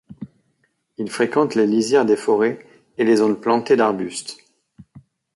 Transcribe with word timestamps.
Il 0.97 1.11
fréquente 1.11 1.53
les 1.53 1.67
lisières 1.67 2.07
des 2.07 2.15
forêts 2.15 2.65
et 2.97 3.03
les 3.05 3.17
zones 3.17 3.39
plantés 3.39 3.75
d'arbustes. 3.75 4.37